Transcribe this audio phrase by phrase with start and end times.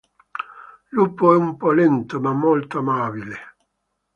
[0.89, 3.37] Lupo è un po' lento, ma molto amabile.